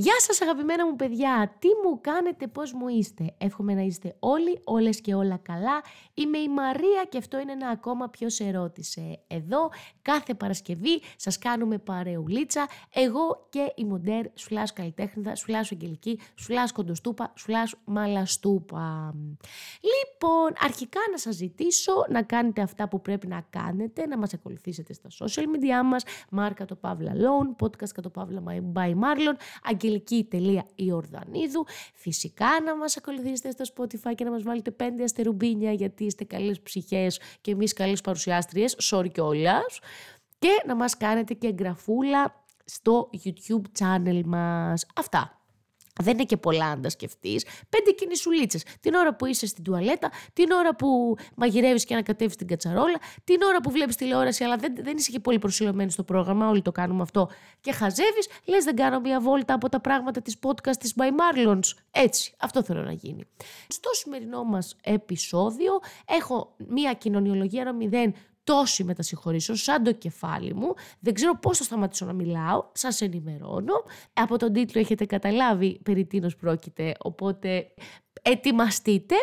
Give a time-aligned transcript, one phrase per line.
[0.00, 4.60] Γεια σας αγαπημένα μου παιδιά, τι μου κάνετε, πώς μου είστε; Εύχομαι να είστε όλοι,
[4.64, 5.82] όλες και όλα καλά.
[6.14, 9.20] Είμαι η Μαρία και αυτό είναι ένα ακόμα ποιο σε ρώτησε.
[9.26, 9.70] Εδώ
[10.02, 17.32] κάθε Παρασκευή σας κάνουμε παρεουλίτσα, εγώ και η Μοντέρ Σουλάς Καλλιτέχνηδα, Σουλάς Αγγελική, Σουλάς Κοντοστούπα,
[17.36, 19.14] Σουλάς Μαλαστούπα.
[19.80, 24.92] Λοιπόν, αρχικά να σας ζητήσω να κάνετε αυτά που πρέπει να κάνετε, να μας ακολουθήσετε
[24.92, 28.42] στα social media μας, Μάρκα το Παύλα Loan, podcast το Παύλα
[28.74, 29.36] by Marlon,
[30.74, 31.66] Ιορδανίδου.
[31.94, 36.60] Φυσικά να μας ακολουθήσετε στο Spotify και να μας βάλετε πέντε αστερουμπίνια γιατί είστε καλές
[36.60, 39.80] ψυχές και εμείς καλές παρουσιάστριες, sorry κιόλας.
[40.38, 44.86] Και να μας κάνετε και εγγραφούλα στο YouTube channel μας.
[44.96, 45.37] Αυτά.
[46.02, 47.44] Δεν είναι και πολλά αν τα σκεφτείς.
[47.68, 48.62] Πέντε κινησουλίτσες.
[48.80, 53.42] Την ώρα που είσαι στην τουαλέτα, την ώρα που μαγειρεύεις και ανακατεύεις την κατσαρόλα, την
[53.42, 56.48] ώρα που βλέπεις τηλεόραση, αλλά δεν, δεν είσαι και πολύ προσιλωμένη στο πρόγραμμα.
[56.48, 57.28] Όλοι το κάνουμε αυτό.
[57.60, 61.72] Και χαζεύεις, λες δεν κάνω μια βόλτα από τα πράγματα της podcast της By Marlons.
[61.90, 63.24] Έτσι, αυτό θέλω να γίνει.
[63.68, 65.72] Στο σημερινό μας επεισόδιο
[66.18, 68.12] έχω μια κοινωνιολογία 0
[68.48, 70.74] τόση μετασυγχωρήσω σαν το κεφάλι μου.
[71.00, 72.64] Δεν ξέρω πώς θα σταματήσω να μιλάω.
[72.72, 73.74] Σας ενημερώνω.
[74.12, 77.66] Από τον τίτλο έχετε καταλάβει περί τίνος πρόκειται, οπότε
[78.22, 79.14] ετοιμαστείτε.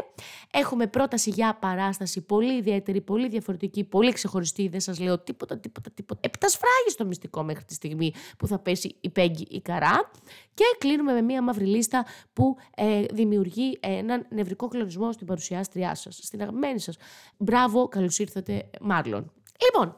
[0.51, 4.67] Έχουμε πρόταση για παράσταση πολύ ιδιαίτερη, πολύ διαφορετική, πολύ ξεχωριστή.
[4.67, 6.19] Δεν σας λέω τίποτα, τίποτα, τίποτα.
[6.23, 10.11] Επτασφράγει στο μυστικό μέχρι τη στιγμή που θα πέσει η Πέγγι η Καρά.
[10.53, 16.19] Και κλείνουμε με μία μαύρη λίστα που ε, δημιουργεί έναν νευρικό κλονισμό στην παρουσιάστριά σας,
[16.23, 16.97] στην αγαπημένη σας.
[17.37, 19.31] Μπράβο, καλώς ήρθατε Μάρλον.
[19.63, 19.95] Λοιπόν,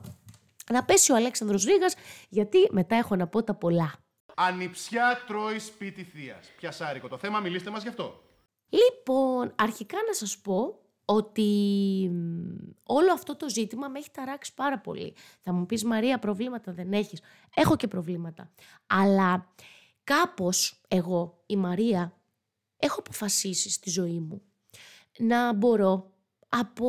[0.71, 1.95] να πέσει ο Αλέξανδρος Ρήγας,
[2.29, 3.93] γιατί μετά έχω να πω τα πολλά.
[4.35, 6.51] Ανιψιά τρώει σπίτι θείας.
[6.57, 8.26] Πιασάρικο το θέμα, μιλήστε μας γι' αυτό.
[8.69, 12.11] Λοιπόν, αρχικά να σας πω ότι
[12.83, 15.13] όλο αυτό το ζήτημα με έχει ταράξει πάρα πολύ.
[15.41, 17.21] Θα μου πεις Μαρία προβλήματα δεν έχεις.
[17.55, 18.51] Έχω και προβλήματα.
[18.87, 19.53] Αλλά
[20.03, 22.17] κάπως εγώ, η Μαρία,
[22.77, 24.41] έχω αποφασίσει στη ζωή μου
[25.17, 26.11] να μπορώ
[26.49, 26.87] από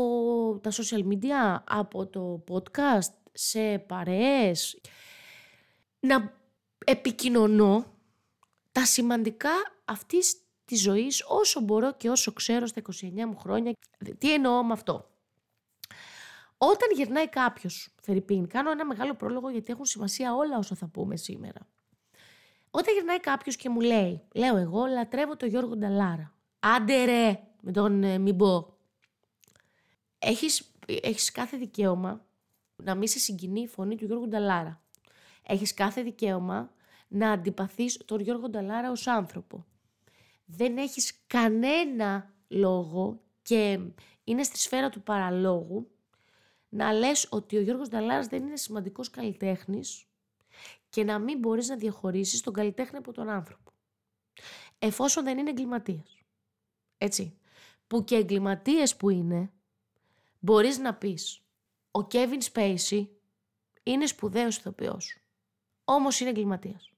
[0.63, 4.81] τα social media, από το podcast, σε παρέες,
[6.01, 6.33] να
[6.85, 7.85] επικοινωνώ
[8.73, 9.51] τα σημαντικά
[9.85, 13.73] αυτής της ζωής όσο μπορώ και όσο ξέρω στα 29 μου χρόνια.
[14.19, 15.11] Τι εννοώ με αυτό;
[16.59, 21.17] Όταν γυρνάει κάποιος, Φερρυπίν, κάνω ένα μεγάλο πρόλογο γιατί έχουν σημασία όλα όσα θα πούμε
[21.17, 21.67] σήμερα.
[22.71, 26.35] Όταν γυρνάει κάποιος και μου λέει, λέω εγώ λατρεύω τον Γιώργο Νταλάρα.
[26.59, 28.77] Άντε ρε, με τον ε, μην πω.
[30.19, 32.25] Έχεις, έχεις κάθε δικαίωμα
[32.77, 34.83] να μην σε συγκινεί η φωνή του Γιώργου Νταλάρα.
[35.43, 36.73] Έχεις κάθε δικαίωμα
[37.09, 39.67] να αντιπαθείς τον Γιώργο Νταλάρα ως άνθρωπο
[40.51, 43.81] δεν έχεις κανένα λόγο και
[44.25, 45.91] είναι στη σφαίρα του παραλόγου
[46.69, 50.07] να λες ότι ο Γιώργος Νταλάρας δεν είναι σημαντικός καλλιτέχνης
[50.89, 53.73] και να μην μπορείς να διαχωρίσεις τον καλλιτέχνη από τον άνθρωπο.
[54.79, 56.19] Εφόσον δεν είναι εγκληματίας.
[56.99, 57.39] Έτσι.
[57.87, 59.53] Που και εγκληματίες που είναι,
[60.39, 61.43] μπορείς να πεις
[61.91, 63.11] ο Κέβιν Σπέισι
[63.83, 65.19] είναι σπουδαίος ηθοποιός.
[65.85, 66.91] Όμως είναι εγκληματίας.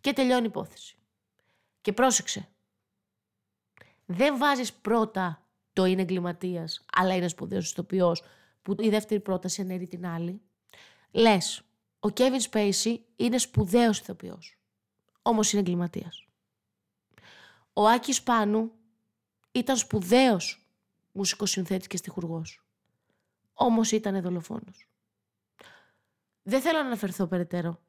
[0.00, 0.98] Και τελειώνει η υπόθεση.
[1.80, 2.48] Και πρόσεξε,
[4.12, 8.22] δεν βάζεις πρώτα το είναι εγκληματίας, αλλά είναι σπουδαίος ηθοποιός,
[8.62, 10.40] που η δεύτερη πρόταση αναιρεί την άλλη.
[11.10, 11.62] Λες,
[12.00, 14.58] ο Κέβιν Σπέισι είναι σπουδαίος ηθοποιός.
[15.22, 16.26] όμως είναι εγκληματίας.
[17.72, 18.72] Ο Άκης Πάνου
[19.52, 20.70] ήταν σπουδαίος
[21.12, 22.64] μουσικοσυνθέτης και στιχουργός.
[23.54, 24.88] Όμως ήταν δολοφόνος.
[26.42, 27.80] Δεν θέλω να αναφερθώ περαιτέρω.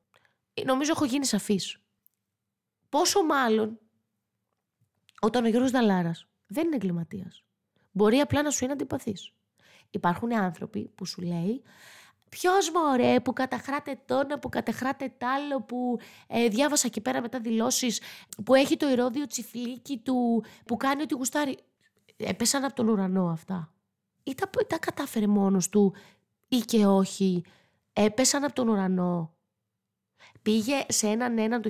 [0.66, 1.78] Νομίζω έχω γίνει σαφής.
[2.90, 3.80] Πόσο μάλλον
[5.22, 7.44] όταν ο Γιώργος Δαλάρας δεν είναι εγκληματίας.
[7.92, 9.34] Μπορεί απλά να σου είναι αντιπαθής.
[9.90, 11.64] Υπάρχουν άνθρωποι που σου λέει
[12.32, 17.40] Ποιος μωρέ που καταχράτε τόνα, που καταχράτε τ' άλλο, που ε, διάβασα εκεί πέρα μετά
[17.40, 18.02] δηλώσεις,
[18.46, 21.58] που έχει το ηρόδιο τσιφλίκι του, που κάνει ό,τι γουστάρει.
[22.18, 23.74] Έπεσαν από τον ουρανό αυτά.
[24.24, 25.94] Ή τα, τα κατάφερε μόνος του
[26.48, 27.44] ή και όχι.
[27.94, 29.34] Έπεσαν από τον ουρανό.
[30.42, 31.70] Πήγε σε έναν έναν το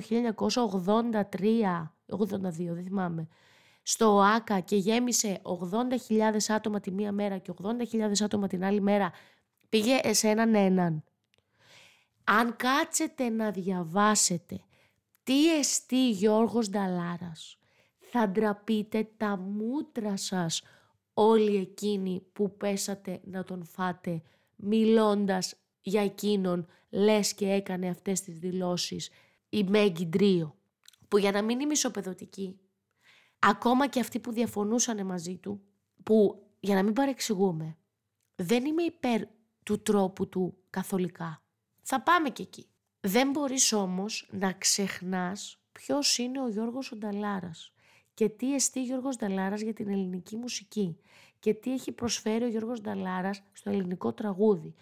[1.38, 3.28] 1983 82, δεν θυμάμαι,
[3.82, 5.40] στο ΆΚΑ και γέμισε
[6.08, 7.52] 80.000 άτομα τη μία μέρα και
[7.92, 9.12] 80.000 άτομα την άλλη μέρα,
[9.68, 11.04] πήγε σε έναν έναν.
[12.24, 14.60] Αν κάτσετε να διαβάσετε
[15.22, 17.56] τι εστί Γιώργος Νταλάρας,
[17.98, 20.62] θα ντραπείτε τα μούτρα σας
[21.14, 24.22] όλοι εκείνοι που πέσατε να τον φάτε
[24.56, 29.10] μιλώντας για εκείνον λες και έκανε αυτές τις δηλώσεις
[29.48, 30.56] η Μέγκη Ντρίο
[31.12, 32.60] που για να μην είμαι ισοπεδωτική,
[33.38, 35.62] ακόμα και αυτοί που διαφωνούσαν μαζί του,
[36.02, 37.76] που για να μην παρεξηγούμε,
[38.36, 39.22] δεν είμαι υπέρ
[39.62, 41.42] του τρόπου του καθολικά.
[41.82, 42.66] Θα πάμε και εκεί.
[43.00, 47.72] Δεν μπορείς όμως να ξεχνάς ποιος είναι ο Γιώργος Ονταλάρας
[48.14, 50.98] και τι εστί Γιώργος Νταλάρας για την ελληνική μουσική
[51.38, 54.74] και τι έχει προσφέρει ο Γιώργος Νταλάρας στο ελληνικό τραγούδι.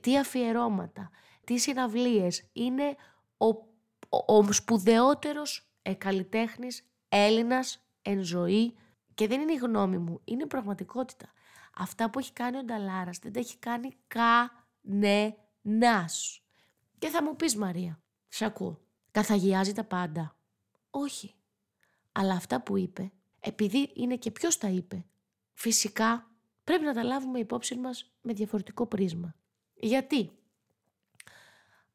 [0.00, 1.10] Τι αφιερώματα,
[1.44, 2.48] τι συναυλίες.
[2.52, 2.96] Είναι
[3.36, 3.68] ο,
[4.10, 8.76] ο, ο σπουδαιότερος ε, καλλιτέχνης Έλληνας εν ζωή
[9.14, 11.32] και δεν είναι η γνώμη μου, είναι πραγματικότητα.
[11.76, 13.96] Αυτά που έχει κάνει ο Νταλάρας δεν τα έχει κάνει
[15.62, 16.42] κανένας.
[16.98, 18.80] Και θα μου πεις Μαρία, σ' ακούω,
[19.10, 20.36] καθαγιάζει τα πάντα.
[20.90, 21.34] Όχι.
[22.12, 25.04] Αλλά αυτά που είπε, επειδή είναι και ποιος τα είπε,
[25.54, 26.30] φυσικά
[26.64, 29.34] πρέπει να τα λάβουμε υπόψη μας με διαφορετικό πρίσμα.
[29.74, 30.30] Γιατί;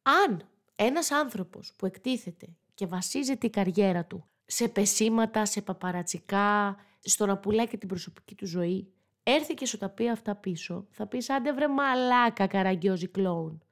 [0.01, 7.25] Αν ένας άνθρωπος που εκτίθεται και βασίζει την καριέρα του σε πεσήματα, σε παπαρατσικά, στο
[7.25, 8.93] να πουλάει και την προσωπική του ζωή,
[9.23, 13.63] έρθει και σου τα πει αυτά πίσω, θα πεις άντε βρε μαλάκα καραγκιόζη κλόουν.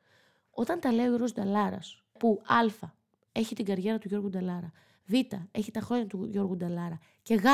[0.49, 2.87] Όταν τα λέει ο Γιώργος Νταλάρας, που α,
[3.31, 4.71] έχει την καριέρα του Γιώργου Νταλάρα,
[5.05, 5.13] β,
[5.51, 7.45] έχει τα χρόνια του Γιώργου Νταλάρα και γ,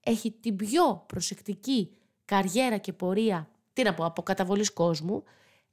[0.00, 5.22] έχει την πιο προσεκτική καριέρα και πορεία, τι να πω, από καταβολή κόσμου,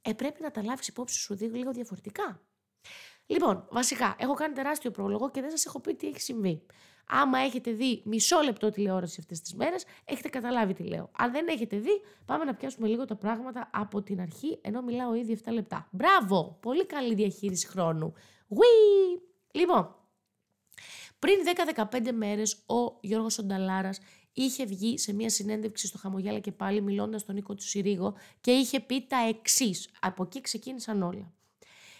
[0.02, 2.40] ε, πρέπει να τα λάβεις υπόψη σου λίγο διαφορετικά.
[3.26, 6.62] Λοιπόν, βασικά, έχω κάνει τεράστιο πρόλογο και δεν σας έχω πει τι έχει συμβεί.
[7.08, 11.10] Άμα έχετε δει μισό λεπτό τηλεόραση αυτές τις μέρες, έχετε καταλάβει τι λέω.
[11.18, 15.14] Αν δεν έχετε δει, πάμε να πιάσουμε λίγο τα πράγματα από την αρχή, ενώ μιλάω
[15.14, 15.88] ήδη 7 λεπτά.
[15.90, 16.58] Μπράβο!
[16.60, 18.12] Πολύ καλή διαχείριση χρόνου.
[18.48, 19.20] Wee!
[19.50, 19.94] Λοιπόν,
[21.18, 21.34] πριν
[21.90, 23.90] 10-15 μέρες, ο Γιώργος Σονταλάρα
[24.32, 28.50] είχε βγει σε μια συνέντευξη στο Χαμογιάλα και πάλι μιλώντας στον Νίκο του Συρίγο και
[28.50, 29.88] είχε πει τα εξής.
[30.00, 31.32] Από εκεί ξεκίνησαν όλα.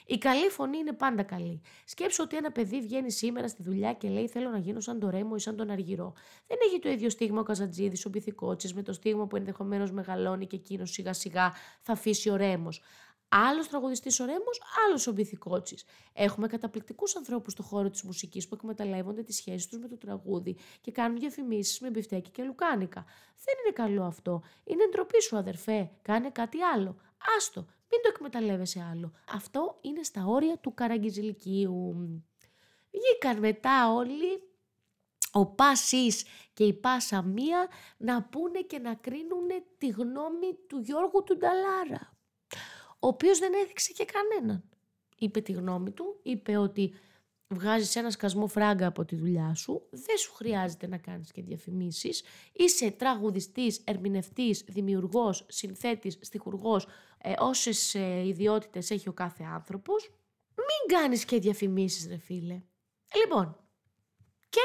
[0.09, 1.61] Η καλή φωνή είναι πάντα καλή.
[1.85, 5.11] Σκέψω ότι ένα παιδί βγαίνει σήμερα στη δουλειά και λέει: Θέλω να γίνω σαν το
[5.11, 6.13] Ρέμο ή σαν τον Αργυρό.
[6.47, 10.47] Δεν έχει το ίδιο στίγμα ο Καζατζίδη, ο Πυθικότσης, με το στίγμα που ενδεχομένως μεγαλώνει
[10.47, 12.83] και εκείνος σιγά σιγά θα αφήσει ο Ρέμος.
[13.29, 15.77] Άλλος τραγουδιστής ο Ρέμος, άλλος ο Μπιθικότσι.
[16.13, 20.57] Έχουμε καταπληκτικούς ανθρώπους στον χώρο της μουσικής που εκμεταλλεύονται τις σχέσεις τους με το τραγούδι
[20.81, 23.05] και κάνουν διαφημίσεις με μπιφτέκι και λουκάνικα.
[23.45, 24.43] Δεν είναι καλό αυτό.
[24.65, 25.91] Είναι ντροπή σου, αδερφέ.
[26.03, 26.97] Κάνε κάτι άλλο.
[27.37, 29.13] Άστο, μην το εκμεταλλεύεσαι άλλο.
[29.33, 31.95] Αυτό είναι στα όρια του καραγκιζηλικίου.
[32.91, 34.43] Βγήκαν μετά όλοι
[35.33, 39.49] ο Πάσης και η Πάσα Μία να πούνε και να κρίνουν
[39.79, 42.17] τη γνώμη του Γιώργου του Νταλάρα
[42.99, 44.65] ο οποίος δεν έδειξε και κανέναν.
[45.19, 46.93] Είπε τη γνώμη του, είπε ότι
[47.49, 52.23] βγάζεις ένα σκασμό φράγκα από τη δουλειά σου, δεν σου χρειάζεται να κάνεις και διαφημίσεις,
[52.53, 56.87] είσαι τραγουδιστής, ερμηνευτής, δημιουργός, συνθέτης, στιχουργός,
[57.19, 60.11] ε, όσες ε, ιδιότητες έχει ο κάθε άνθρωπος,
[60.57, 62.63] μην κάνεις και διαφημίσεις ρε φίλε.
[63.15, 63.57] Λοιπόν,
[64.49, 64.61] και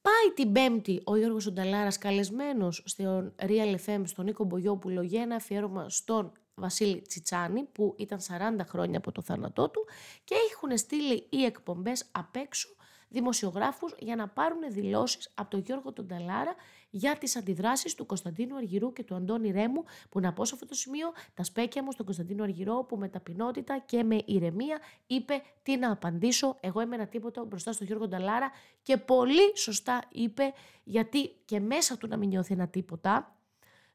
[0.00, 5.34] πάει την Πέμπτη ο Γιώργος Ονταλάρας καλεσμένος στο Real FM στον Νίκο Μπογιόπουλο για ένα
[5.34, 8.20] αφιέρωμα στον Βασίλη Τσιτσάνη που ήταν
[8.60, 9.86] 40 χρόνια από το θάνατό του
[10.24, 12.75] και έχουν στείλει οι εκπομπές απ' έξω
[13.08, 16.54] δημοσιογράφους για να πάρουν δηλώσεις από τον Γιώργο Τονταλάρα
[16.90, 20.66] για τις αντιδράσεις του Κωνσταντίνου Αργυρού και του Αντώνη Ρέμου που να πω σε αυτό
[20.66, 25.42] το σημείο τα σπέκια μου στον Κωνσταντίνο Αργυρό που με ταπεινότητα και με ηρεμία είπε
[25.62, 28.50] τι να απαντήσω εγώ έμενα τίποτα μπροστά στον Γιώργο Τονταλάρα
[28.82, 30.52] και πολύ σωστά είπε
[30.84, 33.36] γιατί και μέσα του να μην νιώθει ένα τίποτα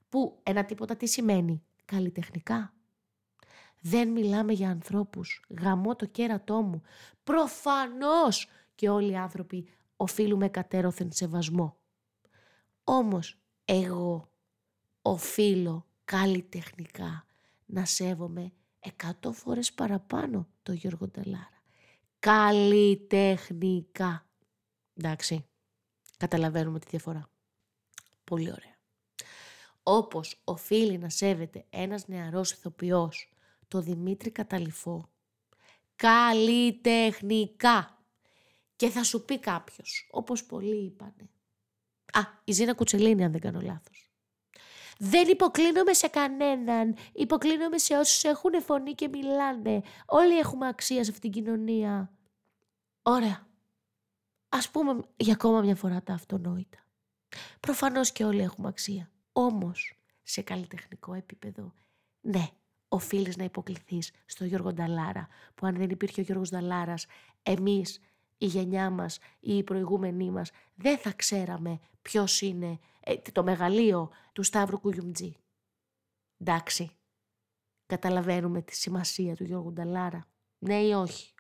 [0.10, 2.74] που ένα τίποτα τι σημαίνει καλλιτεχνικά.
[3.82, 5.46] Δεν μιλάμε για ανθρώπους.
[5.62, 6.82] Γαμώ το κέρατό μου.
[7.24, 8.48] Προφανώς
[8.82, 11.78] και όλοι οι άνθρωποι οφείλουμε κατέρωθεν σεβασμό.
[12.84, 14.32] Όμως εγώ
[15.02, 17.26] οφείλω καλλιτεχνικά
[17.66, 21.62] να σέβομαι εκατό φορές παραπάνω το Γιώργο Νταλάρα.
[22.20, 24.30] Καλλιτεχνικά.
[24.94, 25.46] Εντάξει,
[26.18, 27.30] καταλαβαίνουμε τη διαφορά.
[28.24, 28.78] Πολύ ωραία
[29.84, 33.30] όπως οφείλει να σέβεται ένας νεαρός ηθοποιός,
[33.68, 35.10] το Δημήτρη Καταληφό,
[35.96, 38.01] καλλιτεχνικά.
[38.82, 41.30] Και θα σου πει κάποιος, όπως πολλοί είπανε.
[42.14, 44.12] Α, η Ζήνα Κουτσελίνη αν δεν κάνω λάθος.
[44.98, 46.96] Δεν υποκλίνομαι σε κανέναν.
[47.14, 49.82] Υποκλίνομαι σε όσους έχουν φωνή και μιλάνε.
[50.06, 52.12] Όλοι έχουμε αξία σε αυτήν την κοινωνία.
[53.02, 53.48] Ωραία.
[54.50, 56.86] Ας πούμε για ακόμα μια φορά τα αυτονόητα.
[57.60, 59.12] Προφανώς και όλοι έχουμε αξία.
[59.32, 61.74] Όμως, σε καλλιτεχνικό επίπεδο,
[62.22, 62.48] ναι,
[62.88, 67.06] οφείλεις να υποκληθείς στο Γιώργο Νταλάρα, που αν δεν υπήρχε ο Γιώργος Νταλάρας,
[67.44, 68.00] εμείς,
[68.42, 74.10] η γενιά μας ή οι προηγούμενοι μας, δεν θα ξέραμε ποιος είναι ε, το μεγαλείο
[74.34, 75.36] του Σταύρου Κουγιουμτζή.
[76.38, 76.92] Εντάξει,
[77.86, 80.28] καταλαβαίνουμε τη σημασία του Γιώργου Νταλάρα,
[80.60, 81.34] ναι ή όχι;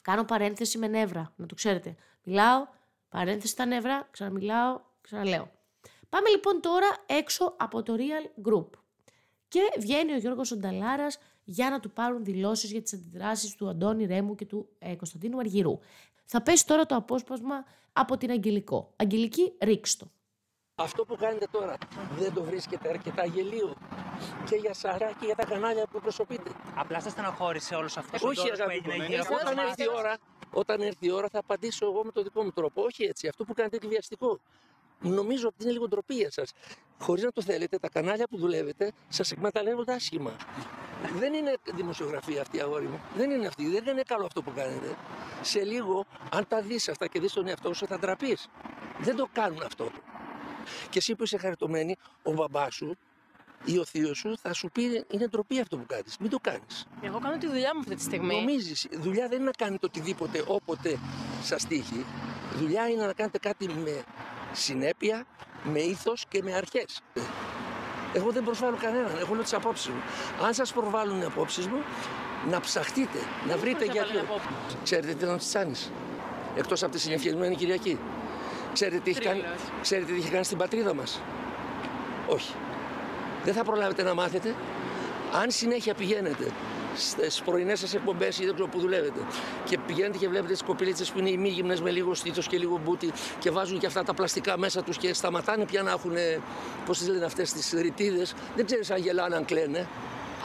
[0.00, 1.96] Κάνω παρένθεση με νεύρα, να το ξέρετε.
[2.22, 2.66] Μιλάω,
[3.08, 5.50] παρένθεση στα νεύρα, ξαναμιλάω, ξαναλέω.
[6.08, 8.68] Πάμε λοιπόν τώρα έξω από το Real Group.
[9.52, 14.06] Και βγαίνει ο Γιώργος Ονταλάρας για να του πάρουν δηλώσεις για τις αντιδράσεις του Αντώνη
[14.06, 15.78] Ρέμου και του ε, Κωνσταντίνου Αργυρού.
[16.24, 18.92] Θα πέσει τώρα το απόσπασμα από την Αγγελικό.
[18.96, 20.06] Αγγελική, ρίξτο.
[20.74, 21.78] Αυτό που κάνετε τώρα
[22.18, 23.74] δεν το βρίσκεται αρκετά γελίο
[24.48, 26.50] και για Σαρά και για τα κανάλια που προσωπείτε.
[26.74, 29.68] Απλά σας στεναχώρησε όλος αυτός Όχι, που αγάπη έγινε μου, γύρω από όταν εμάς.
[29.68, 30.16] έρθει, η ώρα,
[30.50, 32.82] όταν έρθει η ώρα θα απαντήσω εγώ με τον δικό μου τρόπο.
[32.82, 34.40] Όχι έτσι, αυτό που κάνετε είναι βιαστικό.
[35.02, 36.52] Νομίζω ότι είναι λίγο ντροπή για σας.
[36.98, 40.36] Χωρίς να το θέλετε, τα κανάλια που δουλεύετε σας εκμεταλλεύονται άσχημα.
[41.18, 43.00] Δεν είναι δημοσιογραφία αυτή, αγόρι μου.
[43.16, 43.68] Δεν είναι αυτή.
[43.68, 44.96] Δεν είναι καλό αυτό που κάνετε.
[45.42, 48.48] Σε λίγο, αν τα δεις αυτά και δεις τον εαυτό σου, θα ντραπείς.
[48.98, 49.90] Δεν το κάνουν αυτό.
[50.90, 52.96] Και εσύ που είσαι χαριτωμένη, ο μπαμπάς σου
[53.64, 56.16] ή ο θείος σου θα σου πει είναι ντροπή αυτό που κάνεις.
[56.20, 56.86] Μην το κάνεις.
[57.02, 58.34] Εγώ κάνω τη δουλειά μου αυτή τη στιγμή.
[58.34, 60.98] Νομίζεις, η δουλειά δεν είναι να κάνετε οτιδήποτε όποτε
[61.42, 62.04] σας τύχει.
[62.54, 64.04] Η δουλειά είναι να κάνετε κάτι με
[64.52, 65.24] συνέπεια,
[65.62, 67.00] με ήθος και με αρχές.
[68.12, 70.02] Εγώ δεν προσβάλλω κανέναν, εγώ λέω τις απόψεις μου.
[70.44, 71.82] Αν σας προβάλλουν οι απόψεις μου,
[72.50, 73.18] να ψαχτείτε,
[73.48, 74.26] να βρείτε προσβάλλουν γιατί.
[74.26, 74.76] απόψεις.
[74.84, 75.90] Ξέρετε τι ήταν ο Τσιτσάνης,
[76.56, 77.98] εκτός από τη συνεφιασμένη Κυριακή.
[78.72, 79.58] Ξέρετε τι, έχει κάνει, Τρίλος.
[79.82, 81.20] ξέρετε τι είχε κάνει στην πατρίδα μας;
[82.26, 82.54] Όχι.
[83.44, 84.54] Δεν θα προλάβετε να μάθετε.
[85.32, 86.50] Αν συνέχεια πηγαίνετε
[86.96, 89.20] στις πρωινές σας εκπομπές ή δεν ξέρω που δουλεύετε
[89.64, 93.12] και πηγαίνετε και βλέπετε τις κοπηλίτσε που είναι ημίγυμνε με λίγο στήθος και λίγο μπούτι
[93.38, 96.14] και βάζουν και αυτά τα πλαστικά μέσα τους και σταματάνε πια να έχουν,
[96.86, 99.88] πώς τις λένε αυτές τις ρητίδες, δεν ξέρεις αν γελάνε, αν κλαίνε.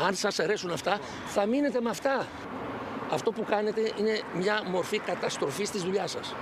[0.07, 2.27] Αν σας αρέσουν αυτά, θα μείνετε με αυτά.
[3.11, 6.35] Αυτό που κάνετε είναι μια μορφή καταστροφής της δουλειάς σας.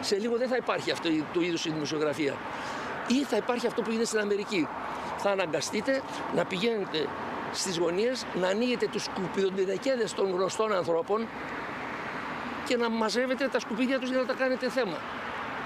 [0.00, 2.34] Σε λίγο δεν θα υπάρχει αυτό το είδου η δημοσιογραφία.
[3.08, 4.68] Ή θα υπάρχει αυτό που γίνεται στην Αμερική.
[5.16, 6.02] Θα αναγκαστείτε
[6.34, 7.06] να πηγαίνετε
[7.52, 11.28] στις γωνίες, να ανοίγετε τους σκουπιδοντιδεκέδες των γνωστών ανθρώπων
[12.66, 14.96] και να μαζεύετε τα σκουπίδια τους για να τα κάνετε θέμα.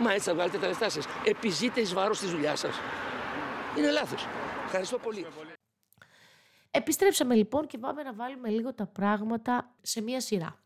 [0.01, 1.07] Μα έτσι θα βγάλετε τα λεφτά σας.
[1.25, 2.75] Επιζείτε εις βάρος της δουλειάς σας.
[3.79, 4.27] Είναι λάθος.
[4.65, 5.27] Ευχαριστώ πολύ.
[6.71, 10.63] Επιστρέψαμε λοιπόν και πάμε να βάλουμε λίγο τα πράγματα σε μία σειρά.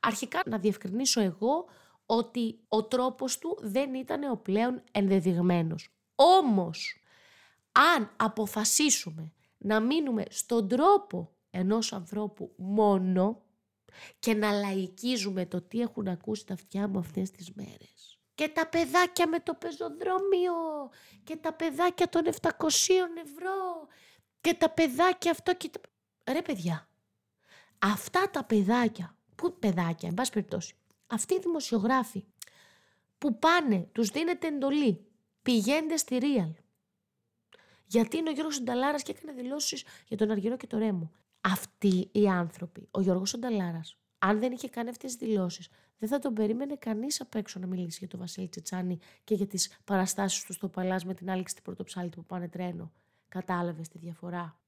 [0.00, 1.66] Αρχικά να διευκρινίσω εγώ
[2.06, 5.88] ότι ο τρόπος του δεν ήταν ο πλέον ενδεδειγμένος.
[6.14, 7.00] Όμως,
[7.72, 9.32] αν αποφασίσουμε
[9.62, 13.42] να μείνουμε στον τρόπο ενός ανθρώπου μόνο
[14.18, 18.18] και να λαϊκίζουμε το τι έχουν ακούσει τα αυτιά μου αυτές τις μέρες.
[18.34, 20.54] Και τα παιδάκια με το πεζοδρόμιο
[21.24, 22.48] και τα παιδάκια των 700
[23.24, 23.86] ευρώ
[24.40, 25.80] και τα παιδάκια αυτό και τα...
[26.32, 26.88] Ρε παιδιά,
[27.78, 30.74] αυτά τα παιδάκια, που παιδάκια, εν πάση περιπτώσει,
[31.06, 32.24] αυτοί οι δημοσιογράφοι
[33.18, 35.06] που πάνε, τους δίνεται εντολή,
[35.42, 36.52] πηγαίνετε στη Real.
[37.90, 41.10] Γιατί είναι ο Γιώργος Σονταλάρας και έκανε δηλώσεις για τον Αργυρό και το Ρέμο.
[41.40, 45.68] Αυτοί οι άνθρωποι, ο Γιώργος Σονταλάρας, αν δεν είχε κάνει αυτές τις δηλώσεις,
[45.98, 49.46] δεν θα τον περίμενε κανείς απ' έξω να μιλήσει για τον Βασίλη Τσιτσάνη και για
[49.46, 52.92] τις παραστάσεις του στο Παλάς με την Άλεξη την Πρωτοψάλτη που πάνε τρένο.
[53.28, 54.60] Κατάλαβες τη διαφορά;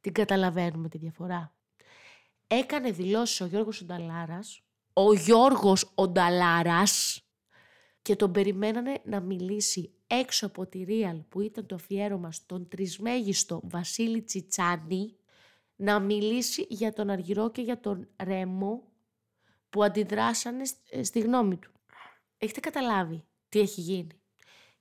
[0.00, 1.54] Την καταλαβαίνουμε τη διαφορά.
[2.46, 7.22] Έκανε δηλώσεις ο Γιώργος Ονταλάρας, ο Γιώργος Ονταλάρας
[8.02, 13.60] και τον περιμένανε να μιλήσει έξω από τη Real που ήταν το αφιέρωμα στον τρισμέγιστο
[13.64, 15.16] Βασίλη Τσιτσάνη
[15.76, 18.82] να μιλήσει για τον Αργυρό και για τον Ρέμο
[19.70, 21.70] που αντιδράσανε σ- ε, στη γνώμη του.
[22.38, 24.20] Έχετε καταλάβει τι έχει γίνει.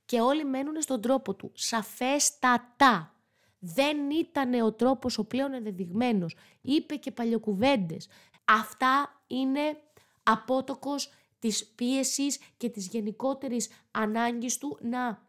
[0.05, 1.51] Και όλοι μένουν στον τρόπο του.
[1.53, 3.12] Σαφέστατα.
[3.60, 6.36] Δεν ήταν ο τρόπος ο πλέον ενδεδειγμένος.
[6.62, 8.07] Είπε και παλιοκουβέντες.
[8.46, 9.77] Αυτά είναι
[10.24, 11.10] απότοκος
[11.48, 15.27] της πίεσης και της γενικότερης ανάγκης του να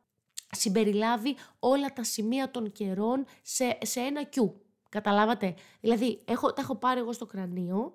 [0.51, 4.63] συμπεριλάβει όλα τα σημεία των καιρών σε, σε ένα κιού.
[4.89, 7.95] Καταλάβατε; Δηλαδή, έχω, τα έχω πάρει εγώ στο κρανίο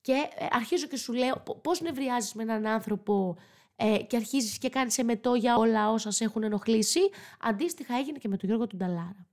[0.00, 3.36] και ε, αρχίζω και σου λέω πο- πώς νευριάζεις με έναν άνθρωπο
[3.76, 7.00] ε, και αρχίζεις και κάνεις εμετό για όλα όσα σε έχουν ενοχλήσει.
[7.40, 9.26] Αντίστοιχα έγινε και με τον Γιώργο του Νταλάρα.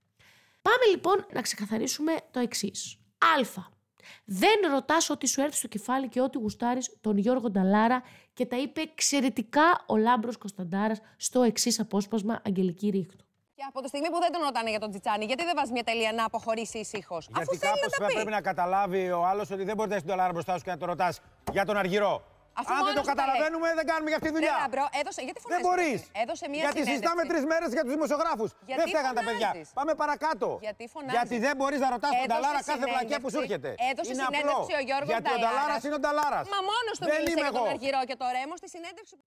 [0.61, 2.97] Πάμε λοιπόν να ξεκαθαρίσουμε το εξής.
[3.17, 3.76] Α.
[4.25, 8.57] Δεν ρωτάς ό,τι σου έρθει στο κεφάλι και ό,τι γουστάρεις τον Γιώργο Νταλάρα και τα
[8.57, 13.25] είπε εξαιρετικά ο Λάμπρος Κωνσταντάρας στο εξής απόσπασμα Αγγελική ρίχ' το.
[13.55, 15.83] Και από τη στιγμή που δεν τον ρωτάνε για τον Τσιτσάνι, γιατί δεν βάζεις μια
[15.83, 17.17] τελεία να αποχωρήσει ήσυχος.
[17.17, 18.13] Αφού Γιατί θέλει κάπως να τα πει.
[18.13, 20.69] πρέπει να καταλάβει ο άλλος ότι δεν μπορείς να έχεις τον Νταλάρα μπροστά σου και
[20.69, 21.19] να το ρωτάς
[21.51, 22.23] για τον Αργυρό.
[22.59, 24.55] Αφού Αν δεν μόνος το τους τα καταλαβαίνουμε, δεν κάνουμε για αυτή τη δουλειά.
[24.55, 25.99] Ρε Λάμπρο, έδωσε, γιατί Δεν φωνάζεις μπορείς.
[26.01, 26.91] εσύ; Έδωσε μια Γιατί συνέντευξη.
[26.91, 28.49] συζητάμε τρεις μέρες για τους δημοσιογράφους.
[28.69, 29.49] Γιατί Δεν φταίγαν τα παιδιά.
[29.51, 30.49] φωνάζεις; Πάμε παρακάτω.
[30.67, 33.69] Γιατί φωνάζεις; Γιατί δεν μπορείς να ρωτάς τον Έδωσε Ταλάρα κάθε βλακιά που σου συνέντευξη.
[33.69, 33.69] έρχεται.
[33.91, 34.79] Έδωσε είναι συνέντευξη απλό.
[34.79, 35.81] ο Γιώργος Γιατί ο Ταλάρα Νταλάρας.
[35.87, 36.39] είναι ο Ταλάρα.
[36.53, 37.73] Μα μόνος του Δεν μίλησε είμαι για τον εγώ.
[37.75, 39.13] Αργυρό και το Ρέμο στη συνέντευξη.
[39.19, 39.27] που-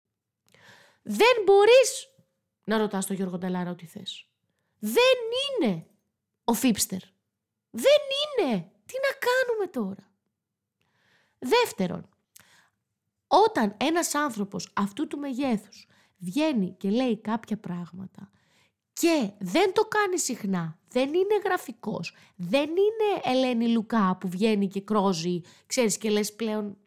[1.20, 1.90] Δεν μπορείς
[2.72, 4.12] να ρωτάς τον Γιώργο Νταλάρα ό,τι θες.
[4.98, 5.72] Δεν είναι
[6.52, 7.04] ο Φίπστερ.
[7.86, 8.52] Δεν είναι.
[8.90, 10.04] Τι να κάνουμε τώρα;
[11.40, 12.04] Δεύτερον,
[13.32, 18.32] όταν ένας άνθρωπος αυτού του μεγέθους βγαίνει και λέει κάποια πράγματα
[18.94, 20.78] Και δεν το κάνει συχνά.
[20.92, 22.16] Δεν είναι γραφικός.
[22.36, 25.42] Δεν είναι Ελένη Λουκά που βγαίνει και κρόζει.
[25.66, 26.78] Ξέρεις και λες πλέον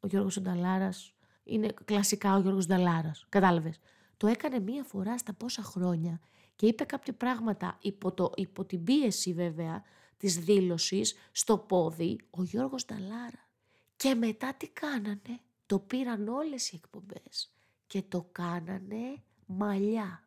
[0.00, 3.26] ο Γιώργος Νταλάρας είναι κλασικά ο Γιώργος Νταλάρας.
[3.28, 3.78] Κατάλαβες.
[4.16, 6.20] Το έκανε μία φορά στα πόσα χρόνια
[6.56, 9.82] και είπε κάποια πράγματα υπό, το, υπό την πίεση βέβαια
[10.16, 13.48] της δήλωσης στο πόδι ο Γιώργος Νταλάρα.
[13.96, 17.52] Και μετά τι κάνανε; Το πήραν όλες οι εκπομπές
[17.86, 20.24] και το κάνανε μαλλιά.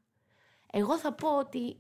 [0.72, 1.78] Εγώ θα πω ότι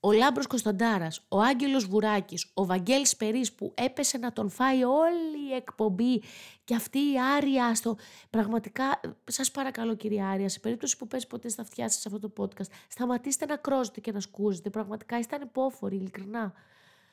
[0.00, 5.48] ο Λάμπρος Κωνσταντάρας, ο Άγγελος Βουράκης, ο Βαγγέλης Περής που έπεσε να τον φάει όλη
[5.50, 6.22] η εκπομπή
[6.64, 7.96] και αυτή η Άρια στο...
[8.30, 12.28] Πραγματικά, σας παρακαλώ κυρία Άρια, σε περίπτωση που πέσει ποτέ στα αυτιά σας σε αυτό
[12.28, 14.70] το podcast, σταματήστε να κρόζετε και να σκούζετε.
[14.70, 16.52] Πραγματικά είστε ανυπόφοροι, ειλικρινά.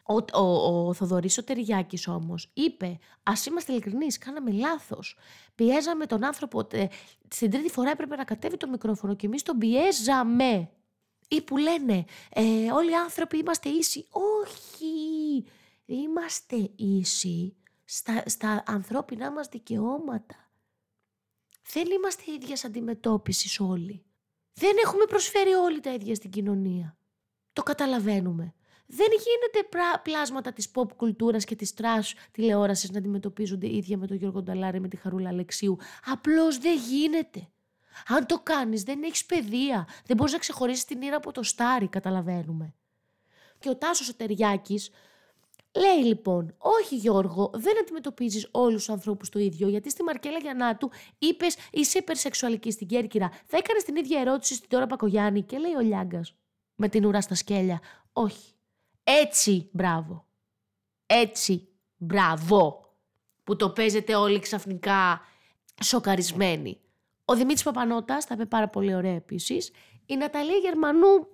[0.03, 5.17] Ο, ο, ο Θοδωρής ο Τεριάκης όμως είπε ας είμαστε ειλικρινείς, κάναμε λάθος.
[5.55, 6.87] Πιέζαμε τον άνθρωπο, ε,
[7.27, 10.69] στην τρίτη φορά έπρεπε να κατέβει το μικρόφωνο και εμείς τον πιέζαμε
[11.27, 14.07] ή που λένε ε, όλοι οι άνθρωποι είμαστε ίσοι.
[14.09, 15.45] Όχι,
[15.85, 17.55] είμαστε ίσοι
[17.85, 20.35] στα, στα ανθρώπινά μας δικαιώματα.
[21.73, 24.05] Δεν είμαστε ίδιας αντιμετώπισης όλοι.
[24.53, 26.97] Δεν έχουμε προσφέρει όλοι τα ίδια στην κοινωνία.
[27.53, 28.53] Το καταλαβαίνουμε.
[28.95, 29.67] Δεν γίνεται
[30.03, 34.79] πλάσματα της pop κουλτούρας και της trash τηλεόρασης να αντιμετωπίζονται ίδια με τον Γιώργο Νταλάρα
[34.79, 35.77] με τη Χαρούλα Αλεξίου.
[36.05, 37.47] Απλώς δεν γίνεται.
[38.07, 39.87] Αν το κάνεις, δεν έχεις παιδεία.
[40.05, 42.73] Δεν μπορείς να ξεχωρίσεις την ήρα από το στάρι, καταλαβαίνουμε.
[43.59, 44.13] Και ο Τάσος ο
[45.79, 50.89] λέει λοιπόν, Όχι Γιώργο, δεν αντιμετωπίζεις όλους τους ανθρώπους το ίδιο, γιατί στη Μαρκέλα Γιαννάτου
[51.17, 53.31] είπες είσαι υπερσεξουαλική στην Κέρκυρα.
[53.45, 56.35] Θα έκανες την ίδια ερώτηση στην Ντόρα Μπακογιάννη και λέει ο Λιάγκας
[56.75, 57.79] με την ουρά στα σκέλια.
[58.13, 58.53] Όχι.
[59.03, 60.25] Έτσι, μπράβο.
[61.05, 61.67] Έτσι,
[61.97, 62.87] μπράβο.
[63.43, 65.21] Που το παίζετε όλοι ξαφνικά
[65.83, 66.79] σοκαρισμένοι.
[67.25, 69.71] Ο Δημήτρης Παπανώτας, θα είπε πάρα πολύ ωραία επίσης.
[70.05, 71.27] Η Ναταλία Γερμανού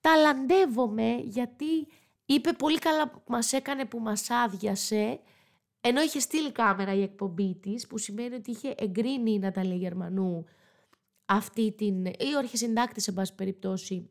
[0.00, 1.86] ταλαντεύομαι γιατί
[2.26, 5.20] είπε πολύ καλά που μας έκανε που μας άδειασε
[5.88, 10.44] ενώ είχε στείλει κάμερα η εκπομπή της, που σημαίνει ότι είχε εγκρίνει η Ναταλία Γερμανού
[11.26, 14.10] αυτή την, ή ο συντάκτης σε πάση περιπτώσει,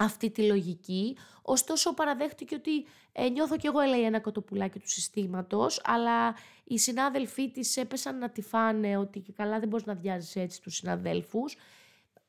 [0.00, 1.16] αυτή τη λογική.
[1.42, 6.34] Ωστόσο παραδέχτηκε ότι ε, νιώθω κι εγώ έλεγε ένα κοτοπουλάκι του συστήματος, αλλά
[6.64, 10.62] οι συνάδελφοί της έπεσαν να τη φάνε ότι και καλά δεν μπορείς να αδειάζεις έτσι
[10.62, 11.56] τους συναδέλφους.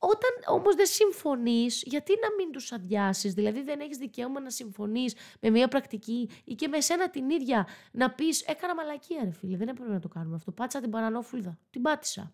[0.03, 5.15] Όταν όμως δεν συμφωνείς, γιατί να μην τους αδειάσεις, δηλαδή δεν έχεις δικαίωμα να συμφωνείς
[5.39, 9.57] με μια πρακτική ή και με σένα την ίδια να πεις έκανα μαλακία ρε φίλε,
[9.57, 12.33] δεν έπρεπε να το κάνουμε αυτό, πάτησα την παρανόφουλδα, την πάτησα.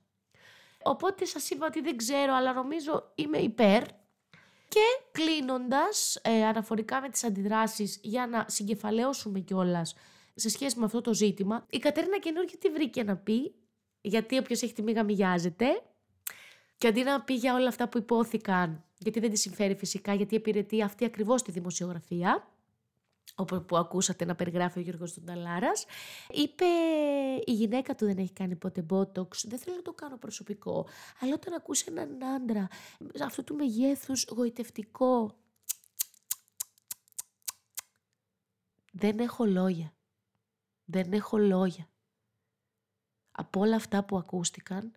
[0.84, 3.84] Οπότε σας είπα ότι δεν ξέρω, αλλά νομίζω είμαι υπέρ
[4.68, 9.96] και κλείνοντας, ε, αναφορικά με τις αντιδράσεις, για να συγκεφαλαίωσουμε κιόλας
[10.36, 13.56] σε σχέση με αυτό το ζήτημα, η Κατερίνα Καινούργια τι βρήκε να πει,
[14.02, 15.82] γιατί όποιος έχει τη μήγα μοιάζεται,
[16.78, 20.36] και αντί να πει για όλα αυτά που υπόθηκαν, γιατί δεν τη συμφέρει φυσικά, γιατί
[20.36, 22.48] υπηρετεί αυτή ακριβώς τη δημοσιογραφία,
[23.36, 25.86] όπου ακούσατε να περιγράφει ο Γιώργος Ταλάρας,
[26.32, 26.66] είπε
[27.46, 30.88] η γυναίκα του δεν έχει κάνει ποτέ μπότοξ, δεν θέλω να το κάνω προσωπικό,
[31.20, 32.68] αλλά όταν ακούσει έναν άντρα
[33.24, 35.36] αυτού του μεγέθους γοητευτικό,
[38.92, 39.94] δεν έχω λόγια.
[40.86, 41.90] Δεν έχω λόγια.
[43.32, 44.92] Από όλα αυτά που ακούστηκαν,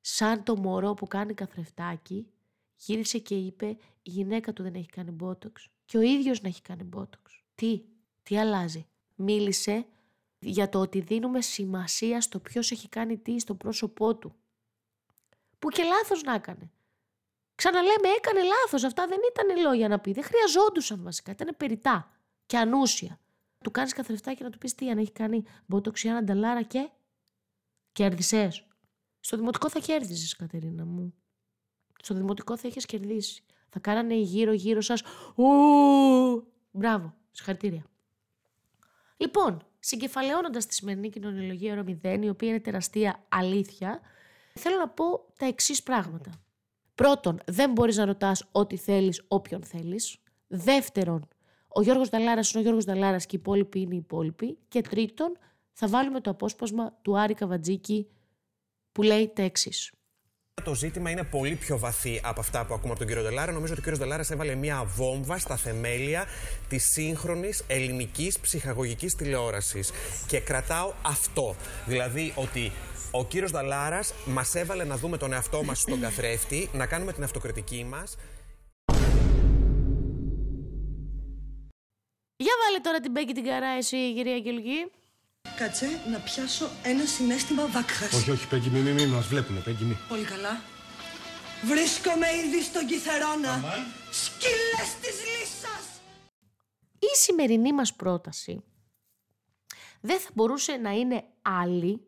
[0.00, 2.32] σαν το μωρό που κάνει καθρεφτάκι,
[2.76, 3.66] γύρισε και είπε
[4.02, 7.43] η γυναίκα του δεν έχει κάνει μπότοξ και ο ίδιος να έχει κάνει μπότοξ.
[7.54, 7.84] Τι,
[8.22, 9.86] τι αλλάζει; Μίλησε
[10.38, 14.34] για το ότι δίνουμε σημασία στο ποιος έχει κάνει τι στο πρόσωπό του.
[15.58, 16.70] Που και λάθος να έκανε.
[17.54, 18.84] Ξαναλέμε, έκανε λάθος.
[18.84, 20.12] Αυτά δεν ήταν λόγια να πει.
[20.12, 21.32] Δεν χρειαζόντουσαν βασικά.
[21.32, 22.10] Ήταν περιτά
[22.46, 23.20] και ανούσια.
[23.64, 26.90] Του κάνεις καθρεφτά και να του πεις τι, αν έχει κάνει μποτοξιάνα νταλάρα και
[27.92, 28.66] κέρδισες.
[29.20, 31.14] Στο δημοτικό θα κέρδιζες, Κατερίνα μου.
[32.02, 33.44] Στο δημοτικό θα έχει κερδίσει.
[33.68, 35.02] Θα κάνανε γύρω-γύρω σας.
[36.70, 37.14] Μπράβο.
[37.34, 37.84] Συγχαρητήρια.
[39.16, 44.00] Λοιπόν, συγκεφαλαιώνοντας τη σημερινή κοινωνιολογία ορομηδένη, η οποία είναι τεραστία αλήθεια,
[44.54, 45.04] θέλω να πω
[45.38, 46.30] τα εξής πράγματα.
[46.94, 50.16] Πρώτον, δεν μπορείς να ρωτάς ό,τι θέλεις, όποιον θέλεις.
[50.46, 51.28] Δεύτερον,
[51.68, 54.58] ο Γιώργος Δαλάρας είναι ο Γιώργος Δαλάρας και οι υπόλοιποι είναι οι υπόλοιποι.
[54.68, 55.38] Και τρίτον,
[55.72, 58.08] θα βάλουμε το απόσπασμα του Άρη Καβατζίκη
[58.92, 59.92] που λέει τα εξής.
[60.64, 63.52] Το ζήτημα είναι πολύ πιο βαθύ από αυτά που ακούμε από τον κύριο Δελάρα.
[63.52, 66.26] Νομίζω ότι ο κύριος Δελάρα έβαλε μια βόμβα στα θεμέλια
[66.68, 69.90] της σύγχρονης ελληνικής ψυχαγωγικής τηλεόρασης.
[70.26, 71.54] Και κρατάω αυτό.
[71.86, 72.72] Δηλαδή ότι
[73.10, 77.22] ο κύριος Δαλάρας μας έβαλε να δούμε τον εαυτό μας στον καθρέφτη, να κάνουμε την
[77.22, 78.16] αυτοκριτική μας.
[82.36, 84.90] Για βάλε τώρα την Μπέκη την καρά εσύ, κυρία Αγγελική.
[85.56, 88.12] Κάτσε να πιάσω ένα συνέστημα βάκχας.
[88.12, 89.98] Όχι, όχι, Πέγγι, μη, μη, μη, μας βλέπουνε, Πέγγι, μη.
[90.08, 90.60] Πολύ καλά.
[91.64, 93.62] Βρίσκομαι ήδη στον Κιθερώνα.
[94.10, 96.00] Σκύλες της Λύσας.
[96.98, 98.62] Η σημερινή μας πρόταση
[100.00, 102.00] δεν θα μπορούσε να είναι άλλη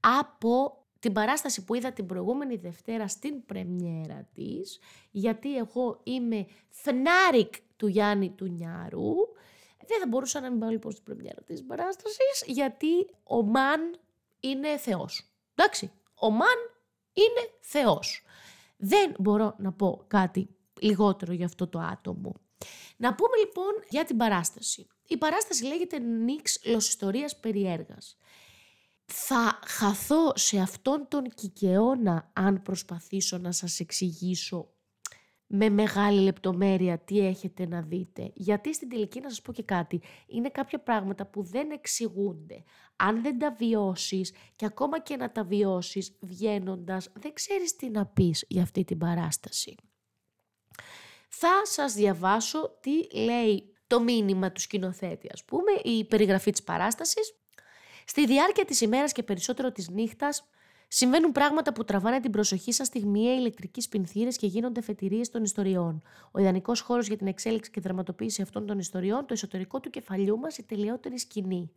[0.00, 4.78] από την παράσταση που είδα την προηγούμενη Δευτέρα στην πρεμιέρα της,
[5.10, 9.12] γιατί εγώ είμαι φνάρικ του Γιάννη του Νιάρου.
[9.86, 14.00] Δεν θα μπορούσα να μην πάω λοιπόν στην πρεμιέρα της παράστασης, γιατί ο Μαν
[14.40, 15.34] είναι θεός.
[15.54, 16.56] Εντάξει, ο Μαν
[17.12, 18.24] είναι θεός.
[18.76, 20.48] Δεν μπορώ να πω κάτι
[20.80, 22.34] λιγότερο για αυτό το άτομο.
[22.96, 24.86] Να πούμε λοιπόν για την παράσταση.
[25.06, 28.18] Η παράσταση λέγεται Νίξ Λοσιστορίας Περιέργας.
[29.04, 34.73] Θα χαθώ σε αυτόν τον κικαιώνα αν προσπαθήσω να σας εξηγήσω
[35.56, 38.30] με μεγάλη λεπτομέρεια τι έχετε να δείτε.
[38.34, 42.62] Γιατί στην τελική να σας πω και κάτι, είναι κάποια πράγματα που δεν εξηγούνται.
[42.96, 48.06] Αν δεν τα βιώσεις και ακόμα και να τα βιώσεις βγαίνοντας, δεν ξέρεις τι να
[48.06, 49.74] πεις για αυτή την παράσταση.
[51.28, 57.34] Θα σας διαβάσω τι λέει το μήνυμα του σκηνοθέτη, ας πούμε, η περιγραφή της παράστασης.
[58.06, 60.48] Στη διάρκεια της ημέρας και περισσότερο της νύχτας,
[60.88, 66.02] Συμβαίνουν πράγματα που τραβάνε την προσοχή σας στιγμιαία ηλεκτρική πινθύρες και γίνονται φετηρίε των ιστοριών.
[66.30, 70.38] Ο ιδανικός χώρος για την εξέλιξη και δραματοποίηση αυτών των ιστοριών, το εσωτερικό του κεφαλιού
[70.38, 71.70] μας, η τελειότερη σκηνή.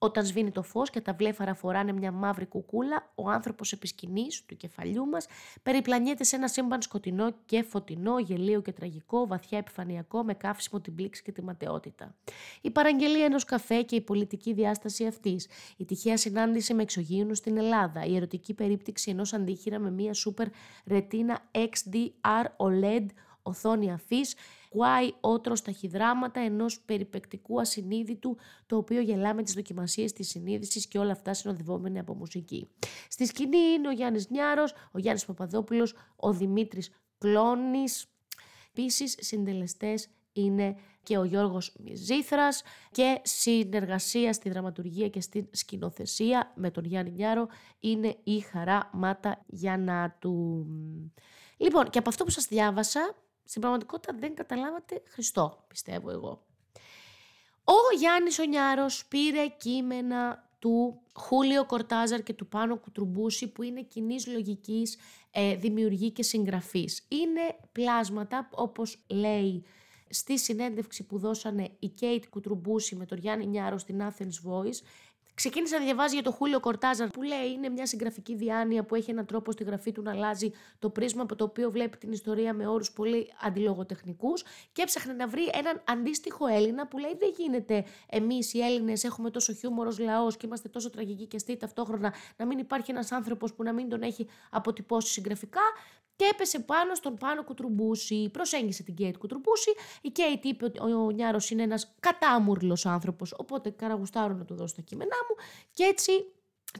[0.00, 4.56] Όταν σβήνει το φως και τα βλέφαρα φοράνε μια μαύρη κουκούλα, ο άνθρωπος επισκηνή του
[4.56, 5.26] κεφαλιού μας
[5.62, 10.94] περιπλανιέται σε ένα σύμπαν σκοτεινό και φωτεινό, γελίο και τραγικό, βαθιά επιφανειακό, με καύσιμο την
[10.94, 12.14] πλήξη και τη ματαιότητα.
[12.60, 17.56] Η παραγγελία ενός καφέ και η πολιτική διάσταση αυτής, η τυχαία συνάντηση με εξωγήινους στην
[17.56, 20.46] Ελλάδα, η ερωτική περίπτυξη ενός αντίχειρα με μια super
[20.90, 23.06] retina XDR OLED
[23.48, 24.34] οθόνη αφής,
[24.68, 30.86] κουάει ότρος στα χειδράματα ενός περιπεκτικού ασυνείδητου, το οποίο γελά με τις δοκιμασίες της συνείδησης
[30.86, 32.68] και όλα αυτά συνοδευόμενοι από μουσική.
[33.08, 38.06] Στη σκηνή είναι ο Γιάννης Νιάρος, ο Γιάννης Παπαδόπουλος, ο Δημήτρης Κλώνης.
[38.70, 46.70] Επίσης, συντελεστές είναι και ο Γιώργος Μιζήθρας και συνεργασία στη δραματουργία και στην σκηνοθεσία με
[46.70, 47.48] τον Γιάννη Νιάρο
[47.80, 50.66] είναι η Χαρά Μάτα Γιάννατου.
[51.56, 53.14] Λοιπόν, και από αυτό που σας διάβασα,
[53.48, 56.42] στην πραγματικότητα δεν καταλάβατε Χριστό, πιστεύω εγώ.
[57.64, 64.26] Ο Γιάννης Ονιάρος πήρε κείμενα του Χούλιο Κορτάζαρ και του Πάνο Κουτρουμπούση που είναι κοινής
[64.26, 64.98] λογικής
[65.30, 67.06] ε, δημιουργή και συγγραφής.
[67.08, 69.64] Είναι πλάσματα όπως λέει
[70.08, 74.78] στη συνέντευξη που δώσανε η Κέιτ Κουτρουμπούση με τον Γιάννη Νιάρο στην Athens Voice
[75.38, 79.10] Ξεκίνησε να διαβάζει για το Χούλιο Κορτάζαρ που λέει είναι μια συγγραφική διάνοια που έχει
[79.10, 82.54] έναν τρόπο στη γραφή του να αλλάζει το πρίσμα από το οποίο βλέπει την ιστορία
[82.54, 87.84] με όρους πολύ αντιλογοτεχνικούς και έψαχνε να βρει έναν αντίστοιχο Έλληνα που λέει δεν γίνεται
[88.06, 92.46] εμείς οι Έλληνες έχουμε τόσο χιούμορος λαός και είμαστε τόσο τραγικοί και αστεί ταυτόχρονα να
[92.46, 95.62] μην υπάρχει ένας άνθρωπος που να μην τον έχει αποτυπώσει συγγραφικά
[96.18, 98.28] και έπεσε πάνω στον Πάνο Κουτρουμπούση.
[98.32, 99.70] Προσέγγισε την Κέιτ Κουτρουμπούση.
[100.00, 104.74] Η Κέιτ είπε ότι ο Νιάρος είναι ένας κατάμουρλος άνθρωπος, οπότε καραγουστάρω να του δώσω
[104.74, 105.44] τα κείμενά μου.
[105.70, 106.12] Και έτσι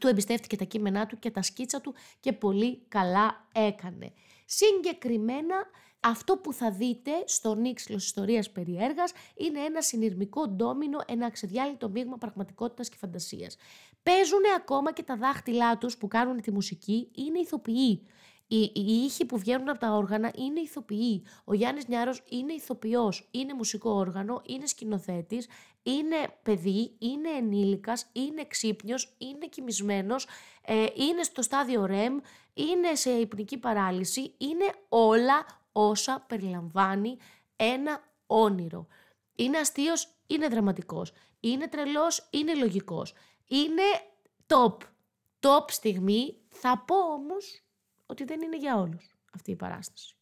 [0.01, 4.13] του εμπιστεύτηκε τα κείμενά του και τα σκίτσα του και πολύ καλά έκανε.
[4.45, 5.57] Συγκεκριμένα
[6.01, 12.17] αυτό που θα δείτε στο Νίξλος Ιστορίας Περιέργας είναι ένα συνειρμικό ντόμινο, ένα αξεδιάλειτο μείγμα
[12.19, 13.57] πραγματικότητας και φαντασίας.
[14.03, 18.07] Παίζουν ακόμα και τα δάχτυλά τους που κάνουν τη μουσική, είναι ηθοποιοί.
[18.51, 21.25] Οι, οι ήχοι που βγαίνουν από τα όργανα είναι ηθοποιοί.
[21.45, 25.49] Ο Γιάννης Νιάρος είναι ηθοποιός, είναι μουσικό όργανο, είναι σκηνοθέτης,
[25.83, 30.27] είναι παιδί, είναι ενήλικας, είναι ξύπνιος, είναι κοιμισμένος,
[30.63, 32.21] ε, είναι στο στάδιο REM,
[32.55, 37.17] είναι σε υπνική παράλυση, είναι όλα όσα περιλαμβάνει
[37.57, 38.87] ένα όνειρο.
[39.35, 41.13] Είναι αστείος, είναι δραματικός.
[41.41, 43.15] Είναι τρελός, είναι λογικός.
[43.49, 43.83] Είναι
[44.47, 44.77] top.
[45.41, 46.37] Top στιγμή.
[46.49, 47.63] Θα πω όμως
[48.11, 50.15] ότι δεν είναι για όλους αυτή η παράσταση.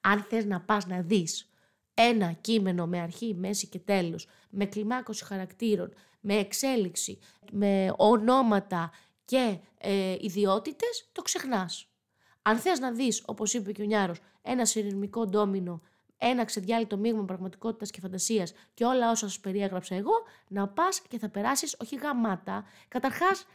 [0.00, 1.50] Αν θες να πας να δεις
[1.94, 7.18] ένα κείμενο με αρχή, μέση και τέλος, με κλιμάκωση χαρακτήρων, με εξέλιξη,
[7.52, 8.90] με ονόματα
[9.24, 11.86] και ε, ιδιότητες, το ξεχνάς.
[12.42, 15.82] Αν θες να δεις, όπως είπε και ο Νιάρος, ένα συνειρμικό ντόμινο,
[16.18, 20.12] ένα ξεδιάλειτο μείγμα πραγματικότητας και φαντασίας και όλα όσα σας περιέγραψα εγώ,
[20.48, 22.64] να πας και θα περάσεις όχι γαμάτα.
[22.88, 23.46] Καταρχάς,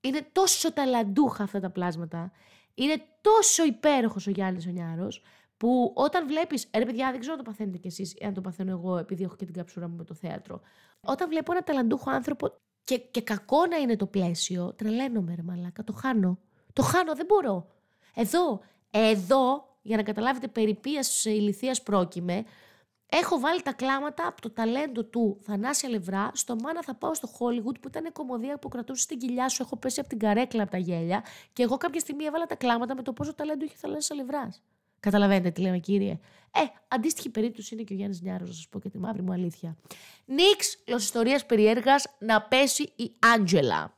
[0.00, 2.32] είναι τόσο ταλαντούχα αυτά τα πλάσματα.
[2.78, 4.70] Είναι τόσο υπέροχος ο Γιάννης ο
[5.56, 6.68] που όταν βλέπεις.
[6.76, 9.36] Ρε, παιδιά, δεν ξέρω αν το παθαίνετε κι εσείς, αν το παθαίνω εγώ, επειδή έχω
[9.36, 10.60] και την καψούρα μου με το θέατρο.
[11.00, 12.52] Όταν βλέπω ένα ταλαντούχο άνθρωπο
[12.84, 16.38] και, και κακό να είναι το πλαίσιο, τρελαίνομαι, ρε μαλάκα, το χάνω.
[16.72, 17.66] Το χάνω, δεν μπορώ.
[18.14, 18.60] Εδώ,
[18.90, 22.44] εδώ, για να καταλάβετε περί ποιας ηλικίας πρόκειμε,
[23.08, 27.28] Έχω βάλει τα κλάματα από το ταλέντο του Θανάση Αλευρά στο Μάνα θα πάω στο
[27.38, 29.62] Hollywood που ήταν κομμωδία που κρατούσε στην κοιλιά σου.
[29.62, 32.94] Έχω πέσει από την καρέκλα από τα γέλια και εγώ κάποια στιγμή έβαλα τα κλάματα
[32.94, 34.62] με το πόσο ταλέντο είχε ο Θανάσης Αλευράς.
[35.00, 36.18] Καταλαβαίνετε τι λέμε, κύριε.
[36.52, 39.32] Ε, αντίστοιχη περίπτωση είναι και ο Γιάννης Νιάρος, να σας πω και τη μαύρη μου
[39.32, 39.76] αλήθεια.
[40.24, 43.96] Νίξ, ιστορία περιέργας, να πέσει η Άντζελα.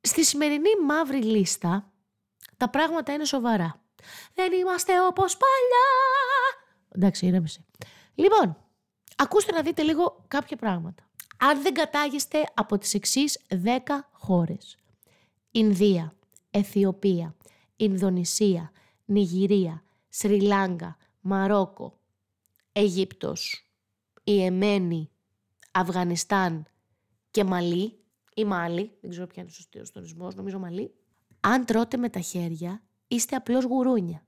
[0.00, 1.92] Στη σημερινή μαύρη λίστα
[2.56, 3.83] τα πράγματα είναι σοβαρά.
[4.34, 5.88] Δεν είμαστε όπως παλιά.
[6.88, 7.64] Εντάξει, ήρεμησε.
[8.14, 8.56] Λοιπόν,
[9.16, 11.08] ακούστε να δείτε λίγο κάποια πράγματα.
[11.38, 14.76] Αν δεν κατάγεστε από τις εξής 10 χώρες.
[15.50, 16.14] Ινδία,
[16.50, 17.34] Αιθιοπία,
[17.76, 18.72] Ινδονησία,
[19.04, 21.98] Νιγηρία, Σρι Λάγκα, Μαρόκο,
[22.72, 23.70] Αιγύπτος,
[24.24, 25.10] Ιεμένη,
[25.70, 26.66] Αφγανιστάν
[27.30, 27.98] και Μαλή,
[28.34, 30.94] ή Μάλι, δεν ξέρω ποια είναι ο σωστός ορισμός, νομίζω Μαλή.
[31.40, 32.82] Αν τρώτε με τα χέρια,
[33.14, 34.24] είστε απλώς γουρούνια.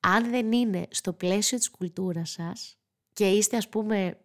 [0.00, 2.78] Αν δεν είναι στο πλαίσιο της κουλτούρας σας
[3.12, 4.20] και είστε ας πούμε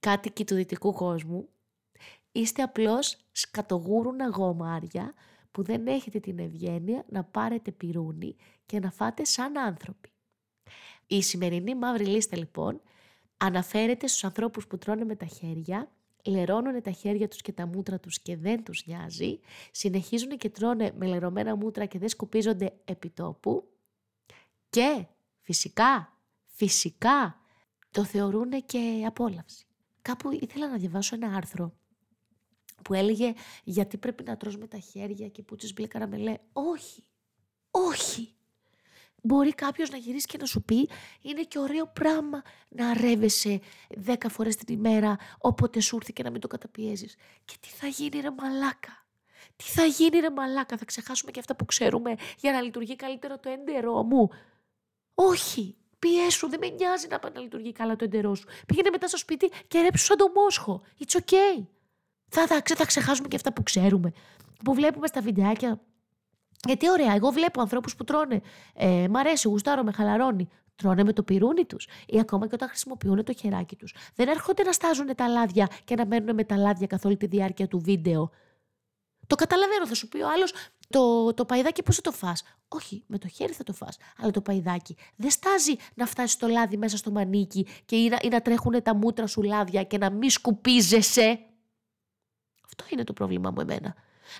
[0.00, 1.48] κάτοικοι του δυτικού κόσμου,
[2.32, 5.14] είστε απλώς σκατογούρουνα γομάρια
[5.50, 8.36] που δεν έχετε την ευγένεια να πάρετε πυρούνι
[8.66, 10.12] και να φάτε σαν άνθρωποι.
[11.06, 12.80] Η σημερινή μαύρη λίστα λοιπόν
[13.36, 15.90] αναφέρεται στους ανθρώπους που τρώνε με τα χέρια,
[16.24, 20.92] λερώνουν τα χέρια τους και τα μούτρα τους και δεν τους νοιάζει, συνεχίζουν και τρώνε
[20.96, 23.68] με λερωμένα μούτρα και δεν σκουπίζονται επιτόπου
[24.70, 25.06] και
[25.40, 27.40] φυσικά, φυσικά
[27.90, 29.66] το θεωρούν και απόλαυση.
[30.02, 31.72] Κάπου ήθελα να διαβάσω ένα άρθρο
[32.82, 33.32] που έλεγε
[33.64, 36.34] γιατί πρέπει να τρως με τα χέρια και που μπλε καραμελέ.
[36.52, 37.04] Όχι,
[37.70, 38.34] όχι.
[39.24, 40.88] Μπορεί κάποιος να γυρίσει και να σου πει
[41.22, 43.60] είναι και ωραίο πράγμα να ρεύεσαι
[43.96, 47.16] δέκα φορές την ημέρα όποτε σου έρθει και να μην το καταπιέζεις.
[47.44, 49.06] Και τι θα γίνει ρε μαλάκα;
[49.56, 53.40] Τι θα γίνει ρε μαλάκα, θα ξεχάσουμε και αυτά που ξέρουμε για να λειτουργεί καλύτερα
[53.40, 54.28] το έντερό μου;
[55.14, 58.46] Όχι, πιέσου, δεν με νοιάζει να πάει να λειτουργεί καλά το έντερό σου.
[58.66, 60.82] Πήγαινε μετά στο σπίτι και ρέψου σαν το μόσχο.
[60.98, 61.66] It's okay.
[62.28, 64.12] Θα, θα, θα ξεχάσουμε και αυτά που ξέρουμε.
[64.64, 65.80] Που βλέπουμε στα βιντεάκια.
[66.66, 68.40] Γιατί ωραία, εγώ βλέπω ανθρώπους που τρώνε.
[68.74, 70.48] Ε, μ' αρέσει, γουστάρω, με χαλαρώνει.
[70.76, 73.94] Τρώνε με το πυρούνι τους ή ακόμα και όταν χρησιμοποιούν το χεράκι τους.
[74.14, 77.26] Δεν έρχονται να στάζουν τα λάδια και να μένουν με τα λάδια καθ' όλη τη
[77.26, 78.30] διάρκεια του βίντεο.
[79.26, 80.52] Το καταλαβαίνω, θα σου πει ο άλλος,
[80.88, 83.96] το, το παϊδάκι πώς θα το φας; Όχι, με το χέρι θα το φας.
[84.18, 88.18] Αλλά το παϊδάκι δεν στάζει να φτάσει το λάδι μέσα στο μανίκι και ή να,
[88.22, 91.38] ή να τρέχουν τα μούτρα σου λάδια και να μη σκουπίζεσαι.
[92.64, 93.94] Αυτό είναι το πρόβλημά μου εμένα.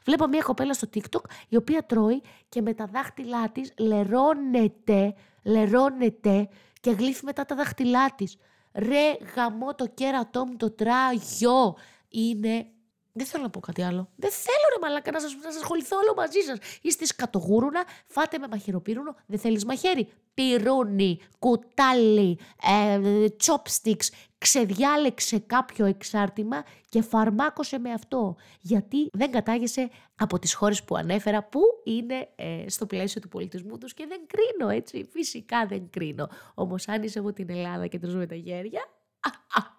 [0.04, 6.48] Βλέπω μια κοπέλα στο TikTok η οποία τρώει και με τα δάχτυλά της λερώνεται, λερώνεται
[6.80, 8.36] και γλύφει μετά τα δάχτυλά της.
[8.72, 11.76] Ρε γαμώ το κέρατό μου το τράγιο.
[12.08, 12.66] Είναι
[13.12, 14.08] δεν θέλω να πω κάτι άλλο.
[14.16, 16.58] Δεν θέλω ρε μαλάκα να σας, να σας ασχοληθώ όλο μαζί σας.
[16.82, 20.08] Είστε σκατογούρουνα, φάτε με μαχαιροπύρουνο, δεν θέλεις μαχαίρι.
[20.34, 23.00] Πυρούνι, κουτάλι, ε,
[23.44, 24.06] chopsticks,
[24.38, 28.36] ξεδιάλεξε κάποιο εξάρτημα και φαρμάκωσε με αυτό.
[28.60, 33.78] Γιατί δεν κατάγεσαι από τις χώρες που ανέφερα που είναι ε, στο πλαίσιο του πολιτισμού
[33.78, 35.08] τους και δεν κρίνω έτσι.
[35.12, 36.28] Φυσικά δεν κρίνω.
[36.54, 38.80] Όμως αν είσαι από την Ελλάδα και τρως με τα γέρια...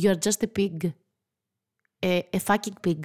[0.00, 0.92] You're just a pig.
[2.02, 2.98] A, a fucking pig.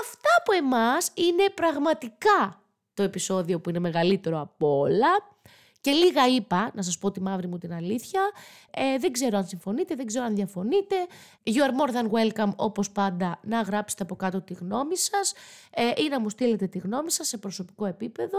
[0.00, 2.62] Αυτά από εμάς είναι πραγματικά
[2.94, 5.08] το επεισόδιο που είναι μεγαλύτερο από όλα.
[5.80, 8.20] Και λίγα είπα, να σας πω τη μαύρη μου την αλήθεια.
[8.70, 10.96] Ε, δεν ξέρω αν συμφωνείτε, δεν ξέρω αν διαφωνείτε.
[11.44, 15.34] You are more than welcome, όπως πάντα, να γράψετε από κάτω τη γνώμη σας
[15.70, 18.38] ε, ή να μου στείλετε τη γνώμη σας σε προσωπικό επίπεδο.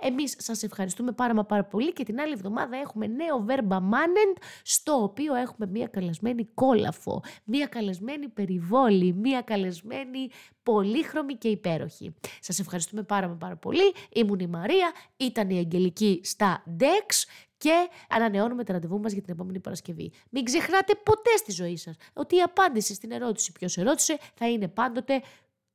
[0.00, 4.42] Εμείς σας ευχαριστούμε πάρα μα πάρα πολύ και την άλλη εβδομάδα έχουμε νέο Verba Manent,
[4.62, 10.28] στο οποίο έχουμε μία καλεσμένη κόλαφο, μία καλεσμένη περιβόλη, μία καλεσμένη
[10.62, 12.14] πολύχρωμη και υπέροχη.
[12.40, 13.94] Σας ευχαριστούμε πάρα πολύ.
[14.12, 17.24] Ήμουν η Μαρία, ήταν η Αγγελική στα DEX
[17.56, 20.12] και ανανεώνουμε τα ραντεβού μας για την επόμενη Παρασκευή.
[20.30, 24.68] Μην ξεχνάτε ποτέ στη ζωή σας ότι η απάντηση στην ερώτηση ποιος ερώτησε θα είναι
[24.68, 25.22] πάντοτε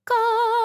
[0.03, 0.57] «Κανείς».